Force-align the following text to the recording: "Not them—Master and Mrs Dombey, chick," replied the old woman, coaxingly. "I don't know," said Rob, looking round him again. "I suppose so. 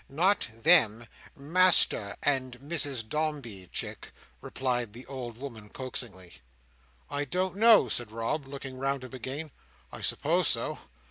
"Not 0.09 0.47
them—Master 0.63 2.15
and 2.23 2.59
Mrs 2.59 3.07
Dombey, 3.07 3.69
chick," 3.71 4.11
replied 4.41 4.93
the 4.93 5.05
old 5.05 5.37
woman, 5.37 5.69
coaxingly. 5.69 6.41
"I 7.11 7.23
don't 7.23 7.55
know," 7.55 7.87
said 7.87 8.11
Rob, 8.11 8.47
looking 8.47 8.79
round 8.79 9.03
him 9.03 9.13
again. 9.13 9.51
"I 9.91 10.01
suppose 10.01 10.47
so. 10.47 10.79